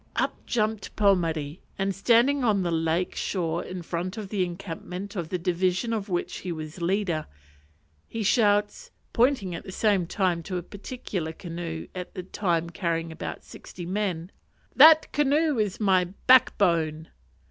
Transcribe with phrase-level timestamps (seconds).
[0.15, 5.29] Up jumped Pomare, and standing on the lake shore in front of the encampment of
[5.29, 7.27] the division of which he was leader,
[8.07, 13.11] he shouts pointing at the same time to a particular canoe at the time carrying
[13.11, 14.31] about sixty men
[14.75, 17.09] "That canoe is my back bone."